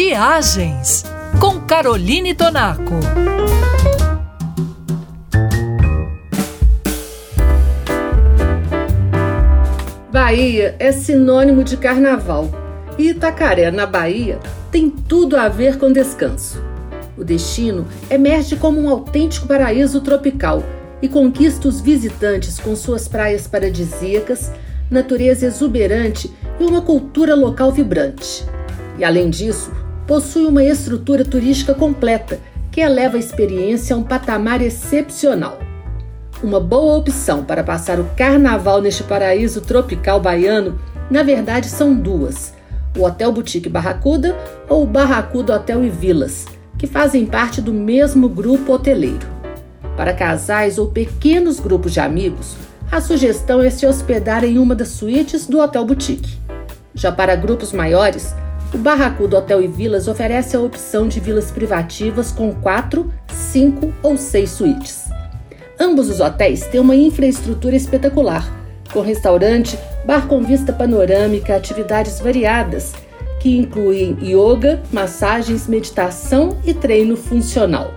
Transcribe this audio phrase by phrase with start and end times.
[0.00, 1.02] Viagens
[1.40, 3.00] com Caroline Tonaco.
[10.12, 12.48] Bahia é sinônimo de carnaval
[12.96, 14.38] e Itacaré, na Bahia,
[14.70, 16.62] tem tudo a ver com descanso.
[17.16, 20.62] O destino emerge como um autêntico paraíso tropical
[21.02, 24.52] e conquista os visitantes com suas praias paradisíacas,
[24.88, 28.46] natureza exuberante e uma cultura local vibrante.
[28.96, 29.72] E além disso,
[30.08, 32.40] possui uma estrutura turística completa
[32.72, 35.58] que eleva a experiência a um patamar excepcional.
[36.42, 42.54] Uma boa opção para passar o carnaval neste paraíso tropical baiano, na verdade, são duas:
[42.96, 44.34] o Hotel Boutique Barracuda
[44.66, 46.46] ou o Barracuda Hotel e Vilas,
[46.78, 49.26] que fazem parte do mesmo grupo hoteleiro.
[49.94, 52.56] Para casais ou pequenos grupos de amigos,
[52.90, 56.38] a sugestão é se hospedar em uma das suítes do Hotel Boutique.
[56.94, 58.34] Já para grupos maiores,
[58.72, 64.18] o Barracuda Hotel e Vilas oferece a opção de vilas privativas com 4, 5 ou
[64.18, 65.08] 6 suítes.
[65.80, 68.46] Ambos os hotéis têm uma infraestrutura espetacular,
[68.92, 72.92] com restaurante, bar com vista panorâmica, atividades variadas,
[73.40, 77.94] que incluem yoga, massagens, meditação e treino funcional.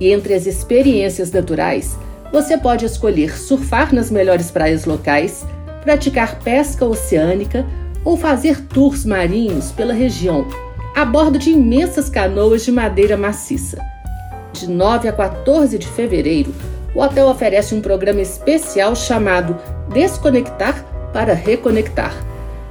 [0.00, 1.96] E entre as experiências naturais,
[2.32, 5.46] você pode escolher surfar nas melhores praias locais,
[5.82, 7.64] praticar pesca oceânica
[8.06, 10.46] ou fazer tours marinhos pela região,
[10.94, 13.84] a bordo de imensas canoas de madeira maciça.
[14.52, 16.54] De 9 a 14 de fevereiro,
[16.94, 19.56] o hotel oferece um programa especial chamado
[19.92, 22.14] Desconectar para Reconectar,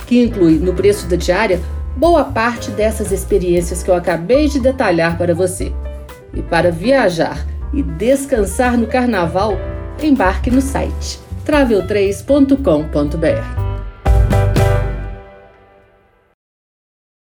[0.07, 1.59] que inclui no preço da diária
[1.97, 5.73] boa parte dessas experiências que eu acabei de detalhar para você.
[6.33, 9.57] E para viajar e descansar no carnaval,
[10.01, 13.64] embarque no site travel3.com.br.